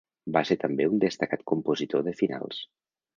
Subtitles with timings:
[0.35, 2.63] Va ser també un destacat compositor de finals.